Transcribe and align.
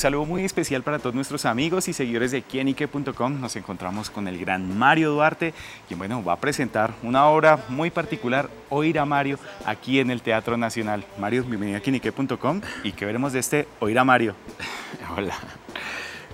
saludo 0.00 0.24
muy 0.24 0.46
especial 0.46 0.82
para 0.82 0.98
todos 0.98 1.14
nuestros 1.14 1.44
amigos 1.44 1.86
y 1.86 1.92
seguidores 1.92 2.30
de 2.30 2.40
quienique.com. 2.40 3.38
Nos 3.38 3.54
encontramos 3.56 4.08
con 4.08 4.26
el 4.28 4.38
gran 4.38 4.78
Mario 4.78 5.10
Duarte, 5.10 5.52
quien 5.86 5.98
bueno, 5.98 6.24
va 6.24 6.32
a 6.32 6.40
presentar 6.40 6.94
una 7.02 7.26
obra 7.26 7.66
muy 7.68 7.90
particular, 7.90 8.48
Oír 8.70 8.98
a 8.98 9.04
Mario, 9.04 9.38
aquí 9.66 10.00
en 10.00 10.10
el 10.10 10.22
Teatro 10.22 10.56
Nacional. 10.56 11.04
Mario, 11.18 11.44
bienvenido 11.44 11.76
a 11.76 11.82
quienique.com 11.82 12.62
y 12.82 12.92
qué 12.92 13.04
veremos 13.04 13.34
de 13.34 13.40
este 13.40 13.68
Oír 13.80 13.98
a 13.98 14.04
Mario. 14.04 14.34
Hola. 15.16 15.34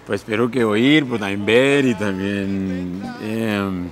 Pues 0.06 0.20
espero 0.20 0.48
que 0.48 0.64
oír, 0.64 1.04
pero 1.04 1.18
también 1.18 1.44
ver 1.44 1.84
y 1.86 1.94
también 1.96 3.02
em, 3.20 3.90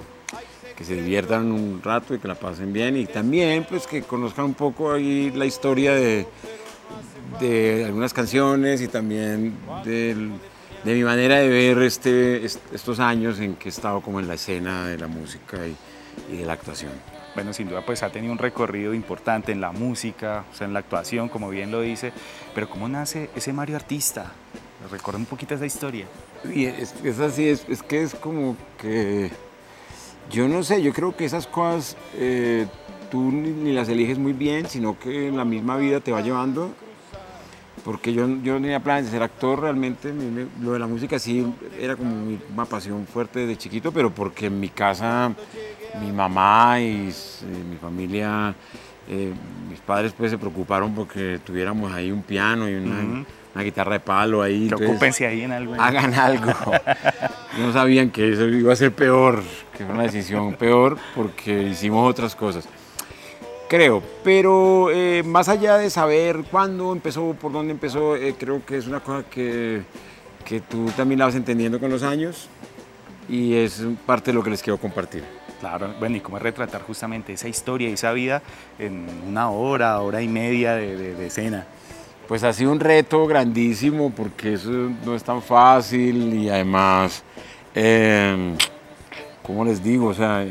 que 0.77 0.84
se 0.84 0.95
diviertan 0.95 1.50
un 1.50 1.82
rato 1.82 2.14
y 2.14 2.20
que 2.20 2.29
la 2.29 2.36
pasen 2.36 2.72
bien 2.72 2.96
y 2.96 3.07
también 3.07 3.66
pues 3.68 3.88
que 3.88 4.02
conozcan 4.02 4.44
un 4.44 4.54
poco 4.54 4.93
ahí 4.93 5.32
la 5.35 5.46
historia 5.46 5.93
de, 5.96 6.29
de 7.40 7.84
algunas 7.84 8.12
canciones 8.12 8.80
y 8.80 8.88
también 8.88 9.54
de 9.84 10.14
mi 10.84 11.02
manera 11.02 11.36
de 11.36 11.48
ver 11.48 11.79
este, 11.79 12.44
estos 12.44 13.00
años 13.00 13.40
en 13.40 13.54
que 13.54 13.68
he 13.68 13.70
estado 13.70 14.00
como 14.00 14.20
en 14.20 14.29
la 14.29 14.34
escena 14.34 14.86
de 14.86 14.98
la 14.98 15.07
música 15.07 15.58
y, 15.66 15.76
y 16.32 16.38
de 16.38 16.46
la 16.46 16.52
actuación. 16.54 16.93
Bueno, 17.34 17.52
sin 17.52 17.68
duda 17.68 17.84
pues 17.84 18.02
ha 18.02 18.10
tenido 18.10 18.32
un 18.32 18.38
recorrido 18.38 18.94
importante 18.94 19.52
en 19.52 19.60
la 19.60 19.72
música, 19.72 20.44
o 20.52 20.57
sea, 20.57 20.66
en 20.66 20.72
la 20.72 20.79
actuación, 20.79 21.29
como 21.29 21.50
bien 21.50 21.72
lo 21.72 21.80
dice, 21.80 22.12
pero 22.54 22.68
¿cómo 22.68 22.88
nace 22.88 23.30
ese 23.35 23.52
Mario 23.52 23.76
artista? 23.76 24.32
Recuerda 24.90 25.18
un 25.18 25.26
poquito 25.26 25.54
esa 25.54 25.66
historia. 25.66 26.07
Y 26.52 26.66
es, 26.66 26.93
así, 27.21 27.48
es, 27.48 27.64
es, 27.68 27.82
que 27.82 28.02
es 28.02 28.14
como 28.14 28.57
que, 28.79 29.30
yo 30.30 30.46
no 30.46 30.62
sé, 30.62 30.82
yo 30.82 30.93
creo 30.93 31.16
que 31.16 31.24
esas 31.24 31.46
cosas 31.46 31.96
eh, 32.16 32.66
tú 33.10 33.32
ni, 33.32 33.72
las 33.72 33.88
eliges 33.88 34.19
muy 34.19 34.32
bien, 34.32 34.69
sino 34.69 34.98
que 34.98 35.30
la 35.30 35.44
misma 35.44 35.76
vida 35.76 36.00
te 36.00 36.12
va 36.12 36.20
llevando. 36.20 36.72
Porque 37.84 38.14
yo, 38.14 38.27
yo 38.42 38.54
no 38.54 38.60
tenía 38.60 38.80
planes 38.80 39.06
de 39.06 39.10
ser 39.10 39.22
actor 39.22 39.60
realmente, 39.60 40.12
lo 40.62 40.72
de 40.72 40.78
la 40.78 40.86
música 40.86 41.18
sí 41.18 41.46
era 41.78 41.96
como 41.96 42.38
una 42.54 42.64
pasión 42.64 43.06
fuerte 43.06 43.41
desde 43.41 43.58
chiquito, 43.58 43.92
pero 43.92 44.10
porque 44.10 44.46
en 44.46 44.58
mi 44.58 44.70
casa 44.70 45.32
mi 46.00 46.10
mamá 46.10 46.80
y 46.80 47.10
eh, 47.10 47.64
mi 47.68 47.76
familia, 47.76 48.54
eh, 49.06 49.32
mis 49.68 49.80
padres 49.80 50.14
pues 50.16 50.30
se 50.30 50.38
preocuparon 50.38 50.94
porque 50.94 51.38
tuviéramos 51.44 51.92
ahí 51.92 52.10
un 52.10 52.22
piano 52.22 52.68
y 52.68 52.74
una 52.74 53.24
una 53.54 53.62
guitarra 53.62 53.92
de 53.92 54.00
palo 54.00 54.42
ahí. 54.42 54.69
Preocúpense 54.69 55.26
ahí 55.26 55.42
en 55.42 55.52
algo. 55.52 55.74
Hagan 55.78 56.14
algo. 56.14 56.52
no 57.58 57.72
sabían 57.72 58.10
que 58.10 58.32
eso 58.32 58.46
iba 58.48 58.72
a 58.72 58.76
ser 58.76 58.92
peor, 58.92 59.42
que 59.76 59.84
fue 59.84 59.94
una 59.94 60.02
decisión 60.04 60.54
peor 60.54 60.98
porque 61.14 61.62
hicimos 61.62 62.08
otras 62.08 62.34
cosas. 62.34 62.69
Creo, 63.75 64.05
pero 64.22 64.92
eh, 64.92 65.25
más 65.25 65.48
allá 65.48 65.77
de 65.77 65.91
saber 65.91 66.44
cuándo 66.48 66.92
empezó, 66.92 67.33
por 67.33 67.50
dónde 67.50 67.72
empezó, 67.72 68.14
eh, 68.14 68.36
creo 68.39 68.64
que 68.64 68.77
es 68.77 68.86
una 68.86 69.00
cosa 69.00 69.28
que, 69.28 69.83
que 70.44 70.61
tú 70.61 70.92
también 70.97 71.19
la 71.19 71.25
vas 71.25 71.34
entendiendo 71.34 71.81
con 71.81 71.91
los 71.91 72.05
años 72.05 72.48
y 73.28 73.55
es 73.55 73.83
parte 74.06 74.31
de 74.31 74.36
lo 74.36 74.44
que 74.44 74.50
les 74.50 74.62
quiero 74.62 74.78
compartir. 74.78 75.25
Claro, 75.58 75.92
bueno, 75.98 76.16
y 76.16 76.20
cómo 76.20 76.39
retratar 76.39 76.83
justamente 76.83 77.33
esa 77.33 77.48
historia 77.48 77.89
y 77.89 77.94
esa 77.94 78.12
vida 78.12 78.42
en 78.78 79.08
una 79.27 79.50
hora, 79.50 80.00
hora 80.03 80.22
y 80.22 80.28
media 80.28 80.77
de, 80.77 80.97
de, 80.97 81.14
de 81.16 81.27
escena. 81.27 81.66
Pues 82.28 82.44
ha 82.44 82.53
sido 82.53 82.70
un 82.70 82.78
reto 82.78 83.27
grandísimo 83.27 84.12
porque 84.16 84.53
eso 84.53 84.70
no 85.05 85.16
es 85.16 85.25
tan 85.25 85.42
fácil 85.42 86.33
y 86.33 86.48
además, 86.48 87.25
eh, 87.75 88.55
¿cómo 89.42 89.64
les 89.64 89.83
digo? 89.83 90.11
O 90.11 90.14
sea, 90.14 90.47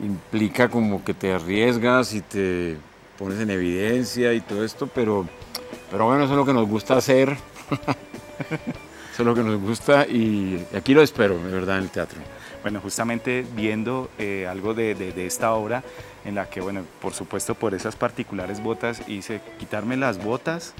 implica 0.00 0.68
como 0.68 1.04
que 1.04 1.14
te 1.14 1.32
arriesgas 1.32 2.14
y 2.14 2.20
te 2.20 2.76
pones 3.18 3.40
en 3.40 3.50
evidencia 3.50 4.32
y 4.32 4.40
todo 4.40 4.64
esto, 4.64 4.88
pero, 4.92 5.26
pero 5.90 6.06
bueno, 6.06 6.24
eso 6.24 6.32
es 6.32 6.36
lo 6.36 6.44
que 6.44 6.52
nos 6.52 6.68
gusta 6.68 6.96
hacer. 6.96 7.30
eso 9.12 9.22
es 9.22 9.26
lo 9.26 9.34
que 9.34 9.42
nos 9.42 9.60
gusta 9.60 10.06
y 10.06 10.66
aquí 10.76 10.94
lo 10.94 11.02
espero, 11.02 11.38
de 11.38 11.52
verdad, 11.52 11.78
en 11.78 11.84
el 11.84 11.90
teatro. 11.90 12.18
Bueno, 12.62 12.80
justamente 12.80 13.44
viendo 13.54 14.10
eh, 14.18 14.46
algo 14.48 14.72
de, 14.74 14.94
de, 14.94 15.26
esta 15.26 15.52
obra 15.52 15.84
en 16.24 16.34
la 16.34 16.48
que, 16.48 16.62
bueno, 16.62 16.82
por 17.00 17.12
supuesto 17.12 17.54
por 17.54 17.74
esas 17.74 17.94
particulares 17.94 18.62
botas 18.62 19.06
hice 19.06 19.42
quitarme 19.58 19.98
las 19.98 20.22
botas 20.22 20.74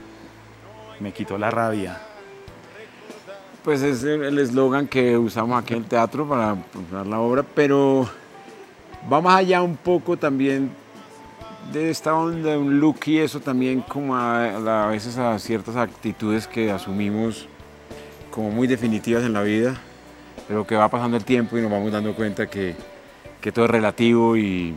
me 1.00 1.12
quitó 1.12 1.38
la 1.38 1.50
rabia. 1.50 2.00
Pues 3.62 3.82
es 3.82 4.02
el 4.04 4.38
eslogan 4.38 4.86
que 4.86 5.16
usamos 5.16 5.62
aquí 5.62 5.74
en 5.74 5.80
el 5.80 5.88
teatro 5.88 6.28
para 6.28 6.54
promocionar 6.54 7.06
la 7.06 7.20
obra, 7.20 7.42
pero 7.42 8.08
vamos 9.08 9.32
allá 9.32 9.62
un 9.62 9.76
poco 9.76 10.16
también 10.16 10.70
de 11.72 11.90
esta 11.90 12.14
onda, 12.14 12.50
de 12.50 12.56
un 12.56 12.78
look 12.78 13.00
y 13.06 13.18
eso 13.18 13.40
también 13.40 13.80
como 13.80 14.14
a, 14.16 14.84
a, 14.84 14.86
veces 14.88 15.16
a 15.18 15.38
ciertas 15.38 15.76
actitudes 15.76 16.46
que 16.46 16.70
asumimos 16.70 17.48
como 18.30 18.50
muy 18.50 18.66
definitivas 18.66 19.24
en 19.24 19.32
la 19.32 19.42
vida, 19.42 19.76
pero 20.46 20.66
que 20.66 20.76
va 20.76 20.88
pasando 20.88 21.16
el 21.16 21.24
tiempo 21.24 21.56
y 21.56 21.62
nos 21.62 21.70
vamos 21.70 21.92
dando 21.92 22.14
cuenta 22.14 22.48
que, 22.48 22.74
que 23.40 23.52
todo 23.52 23.64
es 23.64 23.70
relativo 23.70 24.36
y, 24.36 24.74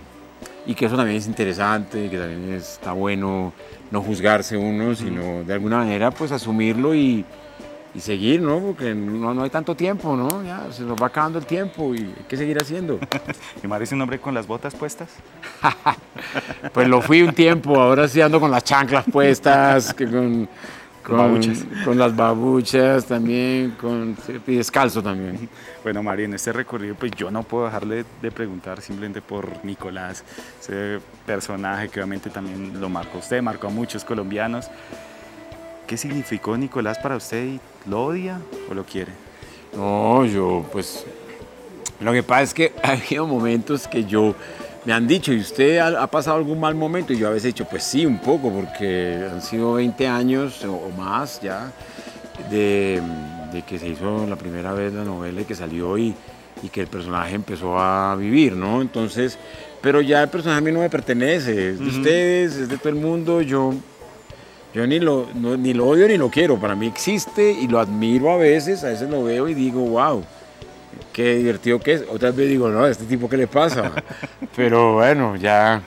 y 0.65 0.75
que 0.75 0.85
eso 0.85 0.95
también 0.95 1.17
es 1.17 1.27
interesante 1.27 2.05
y 2.05 2.09
que 2.09 2.17
también 2.17 2.53
está 2.53 2.93
bueno 2.93 3.53
no 3.91 4.01
juzgarse 4.01 4.57
uno, 4.57 4.95
sino 4.95 5.43
de 5.43 5.53
alguna 5.53 5.77
manera 5.77 6.11
pues 6.11 6.31
asumirlo 6.31 6.93
y, 6.93 7.25
y 7.97 7.99
seguir, 7.99 8.39
¿no? 8.41 8.59
Porque 8.59 8.93
no, 8.93 9.33
no, 9.33 9.41
hay 9.41 9.49
tanto 9.49 9.75
tiempo, 9.75 10.15
¿no? 10.15 10.43
Ya 10.43 10.71
se 10.71 10.83
nos 10.83 11.01
va 11.01 11.07
acabando 11.07 11.39
el 11.39 11.47
tiempo 11.47 11.95
y 11.95 12.01
hay 12.01 12.25
que 12.27 12.37
seguir 12.37 12.61
haciendo. 12.61 12.99
¿Y 13.63 13.67
parece 13.67 13.95
un 13.95 14.01
hombre 14.03 14.19
con 14.19 14.35
las 14.35 14.45
botas 14.45 14.75
puestas? 14.75 15.09
pues 16.73 16.87
lo 16.87 17.01
fui 17.01 17.23
un 17.23 17.33
tiempo, 17.33 17.81
ahora 17.81 18.07
sí 18.07 18.21
ando 18.21 18.39
con 18.39 18.51
las 18.51 18.63
chanclas 18.63 19.03
puestas, 19.11 19.95
que 19.95 20.05
con, 20.05 20.47
con, 21.01 21.41
con, 21.83 21.97
las 21.97 22.15
babuchas 22.15 23.03
también, 23.07 23.71
con, 23.71 24.15
y 24.45 24.55
descalzo 24.55 25.01
también. 25.01 25.49
Bueno, 25.87 26.03
María, 26.03 26.25
en 26.25 26.33
este 26.33 26.51
recorrido, 26.51 26.95
pues 26.95 27.13
yo 27.13 27.31
no 27.31 27.43
puedo 27.43 27.63
dejarle 27.63 28.03
de 28.21 28.29
preguntar 28.29 28.81
simplemente 28.81 29.21
por 29.21 29.63
Nicolás, 29.63 30.21
ese 30.59 30.99
personaje 31.25 31.87
que 31.87 32.01
obviamente 32.01 32.29
también 32.29 32.81
lo 32.81 32.89
marcó 32.89 33.19
usted, 33.19 33.41
marcó 33.41 33.67
a 33.67 33.69
muchos 33.69 34.03
colombianos. 34.03 34.69
¿Qué 35.87 35.95
significó 35.95 36.57
Nicolás 36.57 36.99
para 36.99 37.15
usted? 37.15 37.59
¿Lo 37.85 38.07
odia 38.07 38.41
o 38.69 38.73
lo 38.73 38.83
quiere? 38.83 39.13
No, 39.73 40.25
yo 40.25 40.65
pues 40.69 41.05
lo 42.01 42.11
que 42.11 42.23
pasa 42.23 42.43
es 42.43 42.53
que 42.53 42.73
ha 42.83 42.91
habido 42.91 43.25
momentos 43.25 43.87
que 43.87 44.03
yo 44.03 44.35
me 44.83 44.91
han 44.91 45.07
dicho, 45.07 45.31
¿y 45.31 45.39
usted 45.39 45.79
ha, 45.79 46.07
pasado 46.07 46.35
algún 46.37 46.59
mal 46.59 46.75
momento? 46.75 47.13
Y 47.13 47.17
yo 47.17 47.27
a 47.27 47.31
veces 47.31 47.45
he 47.45 47.47
dicho, 47.47 47.65
pues 47.65 47.83
sí, 47.83 48.05
un 48.05 48.19
poco, 48.19 48.51
porque 48.51 49.27
han 49.29 49.41
sido 49.41 49.73
20 49.73 50.07
años 50.07 50.63
o, 50.65 50.89
más 50.97 51.41
ya 51.41 51.71
de, 52.49 53.01
que 53.67 53.79
se 53.79 53.87
hizo 53.87 54.25
la 54.27 54.35
primera 54.35 54.73
vez 54.73 54.93
la 54.93 55.03
novela 55.03 55.41
y 55.41 55.45
que 55.45 55.55
salió 55.55 55.97
y, 55.97 56.13
y, 56.63 56.69
que 56.69 56.81
el 56.81 56.87
personaje 56.87 57.35
empezó 57.35 57.77
a 57.79 58.15
vivir, 58.15 58.53
¿no? 58.53 58.81
Entonces, 58.81 59.37
pero 59.81 59.99
ya 59.99 60.23
el 60.23 60.29
personaje 60.29 60.59
a 60.59 60.61
mí 60.61 60.71
no 60.71 60.79
me 60.79 60.89
pertenece, 60.89 61.71
es 61.71 61.79
de 61.79 61.87
ustedes, 61.87 62.55
es 62.55 62.69
de 62.69 62.77
todo 62.77 62.89
el 62.89 62.95
mundo, 62.95 63.41
yo, 63.41 63.73
yo 64.73 64.85
ni, 64.85 64.99
lo, 64.99 65.27
ni 65.33 65.73
lo 65.73 65.87
odio 65.87 66.07
ni 66.07 66.17
lo 66.17 66.29
quiero, 66.29 66.59
para 66.59 66.75
mí 66.75 66.87
existe 66.87 67.51
y 67.51 67.67
lo 67.67 67.79
admiro 67.79 68.31
a 68.31 68.37
veces, 68.37 68.83
a 68.83 68.87
veces 68.87 69.09
lo 69.09 69.23
veo 69.23 69.47
y 69.47 69.53
digo, 69.53 69.81
wow 69.81 70.23
qué 71.17 71.37
divertido 71.37 71.79
que 71.79 71.93
es. 71.93 72.03
Otras 72.07 72.35
veces 72.35 72.51
digo, 72.51 72.69
no, 72.69 72.83
¿a 72.83 72.91
este 72.91 73.05
tipo 73.05 73.27
qué 73.27 73.37
le 73.37 73.47
pasa? 73.47 73.91
Pero 74.55 74.93
bueno, 74.93 75.35
ya, 75.35 75.81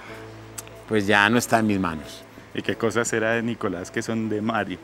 pues 0.89 1.07
ya 1.07 1.31
no 1.31 1.39
está 1.39 1.61
en 1.61 1.69
mis 1.69 1.79
manos. 1.79 2.23
¿Y 2.53 2.63
qué 2.63 2.75
cosas 2.75 3.07
será 3.07 3.35
de 3.35 3.43
Nicolás 3.43 3.93
que 3.93 4.03
son 4.03 4.29
de 4.29 4.43
Mario? 4.43 4.79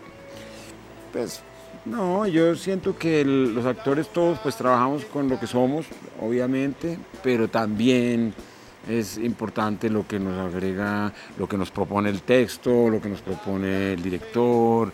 Pues 1.13 1.43
no, 1.85 2.29
yo 2.29 2.55
siento 2.55 2.97
que 2.97 3.25
los 3.25 3.67
actores 3.67 4.09
todos 4.13 4.39
pues 4.39 4.57
trabajamos 4.57 5.05
con 5.07 5.29
lo 5.29 5.41
que 5.41 5.49
somos, 5.49 5.87
obviamente, 6.21 6.97
pero 7.25 7.49
también 7.49 8.33
es 8.89 9.19
importante 9.19 9.91
lo 9.91 10.07
que 10.07 10.19
nos 10.19 10.39
agrega, 10.39 11.13
lo 11.39 11.49
que 11.49 11.57
nos 11.57 11.71
propone 11.71 12.11
el 12.11 12.23
texto, 12.23 12.89
lo 12.89 13.01
que 13.01 13.09
nos 13.09 13.21
propone 13.21 13.95
el 13.95 14.03
director, 14.03 14.93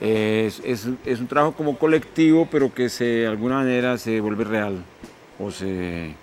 es, 0.00 0.60
es, 0.64 0.88
es, 1.04 1.20
un 1.20 1.26
trabajo 1.26 1.54
como 1.54 1.78
colectivo, 1.78 2.48
pero 2.50 2.72
que 2.72 2.88
se, 2.88 3.04
de 3.04 3.26
alguna 3.26 3.56
manera 3.56 3.96
se 3.98 4.20
vuelve 4.20 4.44
real 4.44 4.84
o 5.38 5.50
se 5.50 6.14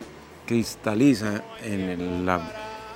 cristaliza 0.45 1.43
en, 1.63 2.25
la, 2.25 2.39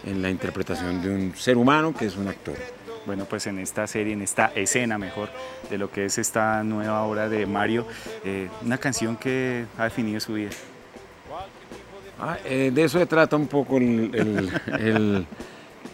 en 0.06 0.22
la 0.22 0.30
interpretación 0.30 1.02
de 1.02 1.10
un 1.10 1.36
ser 1.36 1.58
humano 1.58 1.94
que 1.94 2.06
es 2.06 2.16
un 2.16 2.28
actor. 2.28 2.56
Bueno, 3.06 3.26
pues 3.26 3.48
en 3.48 3.58
esta 3.60 3.88
serie, 3.88 4.14
en 4.14 4.22
esta 4.22 4.52
escena 4.54 4.98
mejor 4.98 5.30
de 5.70 5.78
lo 5.78 5.90
que 5.90 6.06
es 6.06 6.18
esta 6.18 6.62
nueva 6.64 7.04
obra 7.04 7.30
de 7.30 7.46
Mario, 7.46 7.88
eh, 8.26 8.50
una 8.64 8.78
canción 8.78 9.16
que 9.16 9.66
ha 9.78 9.86
definido 9.86 10.20
su 10.20 10.34
vida. 10.34 10.52
Ah, 12.20 12.38
eh, 12.46 12.72
de 12.74 12.84
eso 12.84 12.98
se 13.00 13.06
trata 13.06 13.36
un 13.36 13.48
poco 13.48 13.78
el, 13.78 14.12
el 14.80 15.28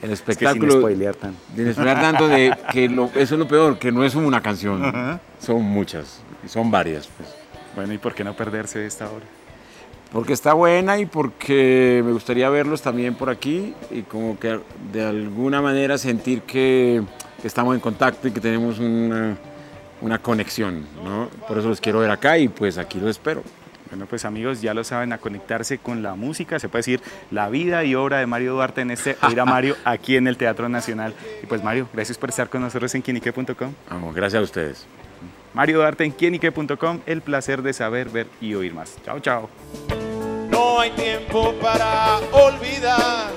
el 0.04 0.12
espectáculo. 0.12 0.66
Es 0.66 0.68
que 0.68 0.72
sin 0.72 0.82
spoilear 0.82 1.16
tanto. 1.16 1.40
Sin 1.56 1.74
spoilear 1.74 2.02
tanto 2.02 2.28
de 2.28 2.58
que 2.72 2.90
lo, 2.90 3.06
eso 3.16 3.36
es 3.36 3.40
lo 3.40 3.48
peor, 3.48 3.80
que 3.80 3.92
no 3.92 4.04
es 4.04 4.16
una 4.16 4.42
canción, 4.42 5.20
son 5.40 5.64
muchas, 5.64 6.20
son 6.46 6.70
varias. 6.70 7.08
Pues. 7.08 7.30
Bueno, 7.76 7.94
¿y 7.94 7.98
por 7.98 8.14
qué 8.14 8.24
no 8.24 8.36
perderse 8.36 8.86
esta 8.86 9.10
obra? 9.10 9.26
Porque 10.12 10.34
está 10.34 10.54
buena 10.54 11.00
y 11.00 11.06
porque 11.08 12.02
me 12.06 12.12
gustaría 12.12 12.48
verlos 12.50 12.82
también 12.82 13.16
por 13.16 13.30
aquí 13.30 13.74
y 13.90 14.02
como 14.04 14.38
que 14.38 14.60
de 14.92 15.04
alguna 15.04 15.62
manera 15.62 15.98
sentir 15.98 16.42
que, 16.42 17.02
estamos 17.44 17.74
en 17.74 17.82
contacto 17.82 18.28
y 18.28 18.32
que 18.32 18.40
tenemos 18.40 18.80
una, 18.80 19.38
una 20.02 20.20
conexión, 20.20 20.86
¿no? 21.04 21.30
Por 21.48 21.58
eso 21.58 21.70
los 21.70 21.82
quiero 21.82 22.00
ver 22.00 22.12
acá 22.12 22.38
y 22.38 22.48
pues 22.48 22.78
aquí 22.78 23.00
los 23.00 23.10
espero. 23.10 23.42
Bueno, 23.94 24.08
pues 24.08 24.26
amigos, 24.26 24.60
ya 24.60 24.74
lo 24.74 24.84
saben, 24.84 25.14
a 25.14 25.20
conectarse 25.20 25.78
con 25.78 26.02
la 26.02 26.16
música, 26.16 26.58
se 26.58 26.68
puede 26.68 26.80
decir 26.80 27.02
la 27.30 27.48
vida 27.50 27.84
y 27.84 27.94
obra 27.94 28.18
de 28.18 28.26
Mario 28.26 28.54
Duarte 28.54 28.82
en 28.82 28.90
este 28.90 29.18
Oír 29.28 29.40
a 29.40 29.46
Mario 29.46 29.78
aquí 29.86 30.16
en 30.18 30.26
el 30.28 30.36
Teatro 30.36 30.68
Nacional. 30.68 31.14
Y 31.44 31.46
pues 31.46 31.64
Mario, 31.64 31.88
gracias 31.94 32.18
por 32.18 32.30
estar 32.30 32.50
con 32.50 32.62
nosotros 32.62 32.96
en 32.96 33.04
quienique.com. 33.04 33.72
Vamos, 33.92 34.16
gracias 34.16 34.42
a 34.42 34.44
ustedes. 34.44 34.88
Mario 35.54 35.78
Duarte 35.78 36.06
en 36.06 36.12
quienique.com, 36.12 37.02
el 37.06 37.22
placer 37.22 37.62
de 37.62 37.72
saber, 37.72 38.10
ver 38.10 38.26
y 38.42 38.56
oír 38.56 38.74
más. 38.74 38.98
Chao, 39.06 39.20
chao. 39.20 39.48
No 40.50 40.80
hay 40.80 40.90
tiempo 40.90 41.54
para 41.62 42.18
olvidar 42.32 43.32